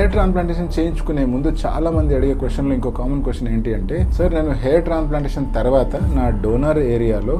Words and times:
Hair 0.00 0.12
transplantation 0.12 0.68
చేయించుకునే 0.76 1.22
ముందు 1.24 1.48
చాలా 1.62 1.88
మంది 1.90 2.12
అడిగే 2.18 2.34
క్వశ్చన్లో 2.34 2.72
ఇంకో 2.74 2.90
కామన్ 2.98 3.22
క్వశ్చన్ 3.24 3.48
ఏంటి 3.48 3.70
అంటే 3.74 3.96
సార్ 4.16 4.30
నేను 4.34 4.52
హెయిర్ 4.62 4.84
ట్రాన్స్ప్లాంటేషన్ 4.84 5.46
తర్వాత 5.56 5.92
నా 6.14 6.26
డోనర్ 6.44 6.80
ఏరియాలో 6.94 7.36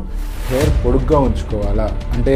హెయిర్ 0.50 0.72
పొడుగ్గా 0.84 1.18
ఉంచుకోవాలా? 1.18 1.86
అంటే 2.16 2.34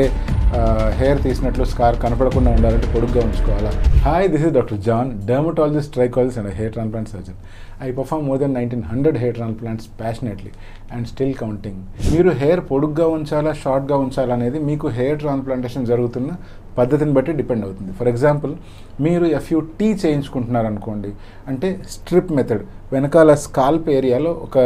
హెయిర్ 0.98 1.20
తీసినట్లు 1.22 1.64
స్కార్ 1.70 1.96
కనపడకుండా 2.02 2.50
ఉండాలంటే 2.56 2.88
పొడుగ్గా 2.94 3.20
ఉంచుకోవాలా? 3.26 3.70
Hi 4.06 4.26
this 4.32 4.44
is 4.46 4.52
doctor 4.56 4.78
John 4.88 5.08
dermatologist 5.30 5.92
trichologist 5.92 6.40
and 6.40 6.50
hair 6.58 6.72
transplant 6.72 7.10
surgeon 7.14 7.38
I 7.86 7.88
perform 7.92 8.22
more 8.28 8.38
than 8.42 8.54
nineteen 8.58 8.84
hundred 8.90 9.18
hair 9.22 9.36
transplants 9.38 9.88
passionately 10.00 10.52
and 10.94 11.06
still 11.12 11.34
counting 11.34 11.80
మీరు 12.14 12.30
హెయిర్ 12.42 12.60
పొడుగ్గా 12.72 13.06
ఉంచాలా 13.16 13.52
షార్ట్గా 13.52 13.96
ఉంచాలా 13.96 14.34
అనేది 14.34 14.58
మీకు 14.58 14.88
హెయిర్ 15.00 15.18
ట్రాన్స్ప్లాంటేషన్ 15.18 15.86
జరుగుతున్న 15.92 16.30
పద్ధతిని 16.78 17.12
బట్టి 17.12 17.32
డిపెండ్ 17.32 17.64
అవుతుంది. 17.64 17.92
ఫర్ 17.92 18.08
ఎగ్జాంపుల్ 18.08 18.54
మీరు 19.00 19.26
ఎఫ్యూ 19.40 19.58
టీ 19.80 19.88
చేయించుకుంటున్నారు 20.04 20.66
అనుకోండి 20.66 21.10
అంటే 21.48 21.68
స్ట్రిప్ 21.90 22.32
మెథడ్ 22.32 22.64
వెనకాల 22.92 23.34
స్కాల్ప్ 23.34 23.88
ఏరియాలో 23.98 24.30
ఒక 24.46 24.58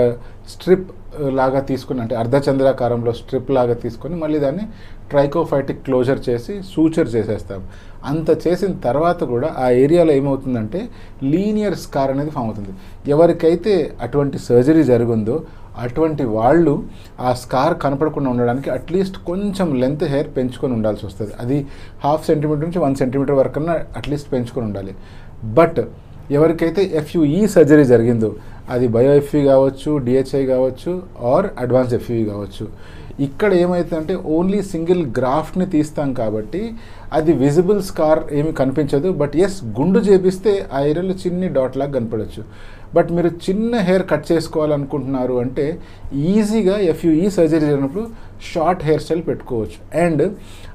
స్ట్రిప్ 0.48 0.88
లాగా 1.38 1.60
తీసుకుని 1.60 2.00
అంటే 2.00 2.14
అర్ధచంద్రాకారంలో 2.14 3.12
స్ట్రిప్ 3.12 3.50
లాగా 3.50 3.74
తీసుకొని 3.74 4.16
మళ్ళీ 4.16 4.38
దాన్ని 4.38 4.64
ట్రైకోఫైటిక్ 5.10 5.84
క్లోజర్ 5.84 6.20
చేసి 6.28 6.54
సూచర్ 6.74 7.08
చేసేస్తాం. 7.14 7.60
అంత 8.04 8.28
చేసిన 8.46 8.72
తర్వాత 8.86 9.24
కూడా 9.24 9.54
ఆ 9.58 9.70
ఏరియాలో 9.84 10.12
ఏమవుతుందంటే 10.12 10.88
లీనియర్ 11.22 11.76
స్కార్ 11.84 12.10
అనేది 12.10 12.30
ఫామ్ 12.30 12.44
అవుతుంది. 12.44 12.72
ఎవరికైతే 13.10 13.96
అటువంటి 14.00 14.38
సర్జరీ 14.38 14.82
జరిగిందో 14.82 15.36
అటువంటి 15.78 16.24
వాళ్ళు 16.24 16.84
ఆ 17.20 17.32
స్కార్ 17.32 17.74
కనపడకుండా 17.82 18.30
ఉండడానికి 18.30 18.70
అట్లీస్ట్ 18.70 19.18
కొంచెం 19.30 19.68
లెంత్ 19.80 20.04
హెయిర్ 20.04 20.28
పెంచుకొని 20.36 20.72
ఉండాల్సి 20.72 21.06
వస్తుంది. 21.06 21.32
అది 21.40 21.66
హాఫ్ 22.04 22.26
సెంటీమీటర్ 22.26 22.64
నుంచి 22.64 22.78
వన్ 22.78 22.96
సెంటీమీటర్ 22.96 23.36
వరకు 23.36 23.60
అట్లీస్ట్ 24.00 24.32
పెంచుకొని 24.32 24.66
ఉండాలి. 24.66 24.94
బట్ 25.58 25.80
ఎవరికైతే 26.30 26.82
ఎఫ్యుఈ 26.94 27.46
సర్జరీ 27.46 27.84
జరిగిందో 27.84 28.30
అది 28.70 28.88
బయో 28.88 29.12
ఎఫ్ఈ 29.14 29.44
కావచ్చు 29.44 29.98
డిహెచ్ఐ 29.98 30.46
కావచ్చు 30.46 31.02
ఆర్ 31.34 31.46
అడ్వాన్స్ 31.58 31.94
ఎఫ్ఈ 31.94 32.24
కావచ్చు. 32.24 32.66
ఇక్కడ 33.20 33.52
ఏమవుతుందంటే 33.54 34.14
ఓన్లీ 34.14 34.62
సింగిల్ 34.62 35.06
గ్రాఫ్ట్ని 35.18 35.66
తీస్తాం 35.66 36.12
కాబట్టి 36.14 36.72
అది 37.12 37.32
విజిబుల్ 37.32 37.82
స్కార్ 37.82 38.20
ఏమి 38.32 38.52
కనిపించదు 38.52 39.12
బట్ 39.12 39.36
ఎస్ 39.36 39.64
గుండు 39.64 39.98
చేపిస్తే 39.98 40.66
ఆ 40.72 40.80
ఏరియాలో 40.80 41.14
చిన్ని 41.14 41.48
డాట్ 41.48 41.76
లాగా 41.76 41.92
కనపడచ్చు. 41.92 42.44
బట్ 42.94 43.12
మీరు 43.12 43.30
చిన్న 43.46 43.76
హెయిర్ 43.76 44.04
కట్ 44.10 44.32
చేసుకోవాలనుకుంటున్నారు 44.32 45.34
అంటే 45.34 45.78
ఈజీగా 46.14 46.76
ఎఫ్యూఈ 46.92 47.30
సర్జరీ 47.30 47.60
జరిగినప్పుడు 47.60 48.04
షార్ట్ 48.54 48.84
హెయిర్ 48.84 49.02
స్టైల్ 49.02 49.22
పెట్టుకోవచ్చు. 49.28 50.04
అండ్ 50.04 50.22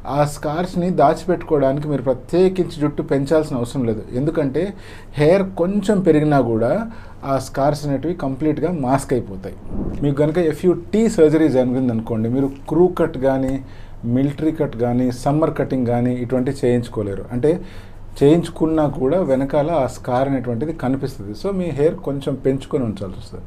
ఆ 0.07 0.25
స్కార్స్ని 0.25 0.89
దాచిపెట్టుకోవడానికి 0.89 1.87
మీరు 1.87 2.01
ప్రత్యేకించి 2.01 2.81
జుట్టు 2.81 3.01
పెంచాల్సిన 3.01 3.57
అవసరం 3.57 3.83
లేదు. 3.83 4.03
ఎందుకంటే 4.13 4.73
హెయిర్ 5.13 5.43
కొంచెం 5.57 5.99
పెరిగినా 6.01 6.41
కూడా 6.41 6.91
ఆ 7.31 7.35
స్కార్స్ 7.47 7.81
అనేటివి 7.85 8.13
కంప్లీట్గా 8.25 8.69
మాస్క్ 8.85 9.11
అయిపోతాయి. 9.15 9.55
మీకు 10.03 10.15
కనుక 10.21 10.37
ఎఫ్యూ 10.51 10.71
టీ 10.91 11.01
సర్జరీ 11.15 11.47
జరిగింది 11.57 11.91
అనుకోండి 11.95 12.27
మీరు 12.35 12.47
క్రూ 12.69 12.85
కట్ 12.99 13.17
కానీ 13.27 13.53
మిలిటరీ 14.15 14.51
కట్ 14.59 14.77
కానీ 14.85 15.05
సమ్మర్ 15.23 15.53
కటింగ్ 15.59 15.87
కానీ 15.93 16.13
ఇటువంటివి 16.23 16.57
చేయించుకోలేరు. 16.63 17.25
అంటే 17.35 17.51
చేయించుకున్నా 18.19 18.83
కూడా 18.99 19.19
వెనకాల 19.29 19.69
ఆ 19.83 19.85
స్కార్ 19.97 20.27
అనేటువంటిది 20.31 20.73
కనిపిస్తుంది. 20.83 21.33
సో 21.41 21.47
మీ 21.59 21.67
హెయిర్ 21.79 21.95
కొంచెం 22.07 22.33
పెంచుకొని 22.45 22.83
ఉంచాల్సి 22.89 23.17
వస్తుంది. 23.21 23.45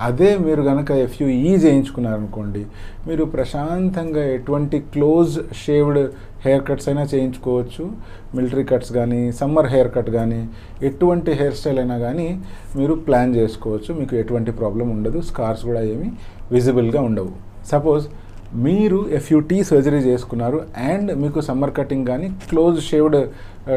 అదే 0.00 0.38
మీరు 0.38 0.62
కనుక 0.62 0.90
ఎఫ్యూఈ 0.90 1.54
చేయించుకున్నారనుకోండి 1.54 2.66
మీరు 3.08 3.24
ప్రశాంతంగా 3.24 4.24
ఎటువంటి 4.24 4.78
క్లోజ్ 4.78 5.38
షేవ్డ్ 5.64 5.98
హెయిర్ 6.44 6.64
కట్స్ 6.68 6.88
అయినా 6.88 7.02
చేయించుకోవచ్చు. 7.02 7.90
మిలిటరీ 8.34 8.64
కట్స్ 8.64 8.92
కానీ 8.92 9.32
సమ్మర్ 9.32 9.66
హెయిర్ 9.66 9.90
కట్ 9.96 10.10
కానీ 10.10 10.48
ఎటువంటి 10.82 11.32
హెయిర్ 11.32 11.54
స్టైల్ 11.54 11.78
అయినా 11.78 11.98
కానీ 11.98 12.40
మీరు 12.76 12.94
ప్లాన్ 12.94 13.36
చేసుకోవచ్చు. 13.36 14.00
మీకు 14.00 14.16
ఎటువంటి 14.16 14.50
ప్రాబ్లం 14.50 14.90
ఉండదు. 14.90 15.20
స్కార్స్ 15.20 15.64
కూడా 15.64 15.82
ఏమి 15.82 16.10
విజిబుల్గా 16.52 17.02
ఉండవు. 17.02 17.32
సపోజ్ 17.66 18.06
మీరు 18.54 19.06
ఎఫ్యూటీ 19.12 19.64
సర్జరీ 19.64 19.96
చేసుకున్నారు 19.96 20.62
అండ్ 20.90 21.16
మీకు 21.16 21.40
సమ్మర్ 21.40 21.72
కటింగ్ 21.76 22.06
కానీ 22.06 22.28
క్లోజ్ 22.48 22.80
షేవ్డ్ 22.80 23.18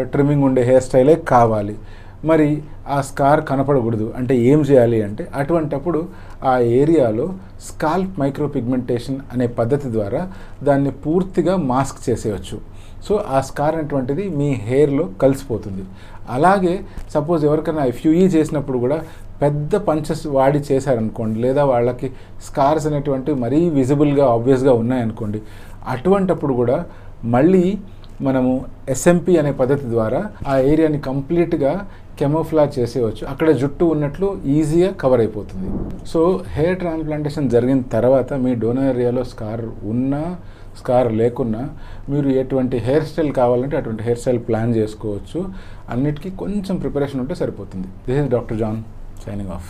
ట్రిమ్మింగ్ 0.02 0.44
ఉండే 0.44 0.62
హెయిర్ 0.64 0.84
స్టైలే 0.84 1.16
కావాలి. 1.16 1.76
మరి 2.30 2.48
ఆ 2.96 2.98
స్కార్ 3.08 3.40
కనపడకూడదు. 3.50 4.08
అంటే 4.18 4.34
ఏం 4.50 4.60
చేయాలి 4.70 5.00
అంటే 5.08 5.24
అటువంటప్పుడు 5.40 6.00
ఆ 6.52 6.54
ఏరియాలో 6.80 7.26
స్కాల్ప్ 7.70 8.14
మైక్రోపిగ్మెంటేషన్ 8.22 9.18
అనే 9.34 9.48
పద్ధతి 9.60 9.88
ద్వారా 9.96 10.22
దాన్ని 10.68 10.92
పూర్తిగా 11.06 11.56
మాస్క్ 11.72 12.00
చేసేయచ్చు. 12.08 12.58
సో 13.08 13.14
ఆ 13.36 13.38
స్కార్ 13.50 13.76
అనేటువంటిది 13.78 14.24
మీ 14.40 14.50
హెయిర్లో 14.68 15.06
కలిసిపోతుంది. 15.24 15.84
అలాగే 16.36 16.74
సపోజ్ 17.16 17.42
ఎవరికైనా 17.50 17.84
ఎఫ్యూఈ 17.94 18.26
చేసినప్పుడు 18.36 18.80
కూడా 18.86 18.98
పెద్ద 19.44 19.76
పంచెస్ 19.88 20.26
వాడి 20.38 20.60
చేశారనుకోండి 20.68 21.38
లేదా 21.46 21.64
వాళ్ళకి 21.72 22.08
స్కార్స్ 22.48 22.86
అనేటువంటివి 22.90 23.38
మరీ 23.46 23.60
విజిబుల్గా 23.78 24.26
ఆబ్వియస్గా 24.36 24.74
ఉన్నాయనుకోండి 24.82 25.40
అటువంటప్పుడు 25.94 26.54
కూడా 26.60 26.78
మళ్ళీ 27.36 27.66
మనము 28.28 28.52
ఎస్ఎంపి 28.94 29.34
అనే 29.42 29.52
పద్ధతి 29.62 29.86
ద్వారా 29.96 30.22
ఆ 30.52 30.56
ఏరియాని 30.72 31.00
కంప్లీట్గా 31.10 31.74
కెమోఫ్లా 32.20 32.64
చేసేవచ్చు 32.76 33.24
అక్కడ 33.32 33.50
జుట్టు 33.62 33.86
ఉన్నట్లు 33.94 34.28
ఈజీగా 34.56 34.90
కవర్ 35.04 35.22
అయిపోతుంది. 35.24 35.68
సో 36.12 36.20
హెయిర్ 36.56 36.78
ట్రాన్స్ప్లాంటేషన్ 36.82 37.48
జరిగిన 37.56 37.82
తర్వాత 37.96 38.34
మీ 38.44 38.52
డోనర్ 38.64 38.90
ఏరియాలో 38.94 39.24
స్కార్ 39.32 39.64
ఉన్నా 39.94 40.24
స్కార్ 40.80 41.10
లేకున్నా 41.22 41.64
మీరు 42.12 42.30
ఎటువంటి 42.42 42.78
హెయిర్ 42.88 43.08
స్టైల్ 43.10 43.32
కావాలంటే 43.42 43.76
అటువంటి 43.82 44.04
హెయిర్ 44.08 44.22
స్టైల్ 44.24 44.42
ప్లాన్ 44.50 44.72
చేసుకోవచ్చు. 44.80 45.42
అన్నిటికీ 45.96 46.32
కొంచెం 46.44 46.78
ప్రిపరేషన్ 46.86 47.22
ఉంటే 47.26 47.36
సరిపోతుంది. 47.44 47.90
This 48.08 48.22
is 48.24 48.32
doctor 48.38 48.60
John 48.64 48.80
signing 49.26 49.54
off. 49.58 49.70